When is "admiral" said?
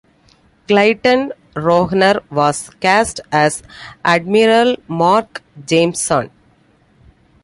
4.03-4.77